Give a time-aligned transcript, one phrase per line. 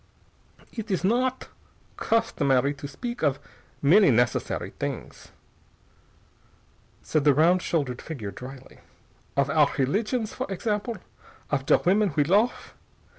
[0.75, 1.49] "Idt is not
[1.95, 3.37] customary to speak of
[3.83, 5.27] many necessary things,"
[7.03, 8.79] said the round shouldered figure dryly.
[9.37, 10.97] "Of our religions, for example.
[11.51, 12.73] Of der women we lofe.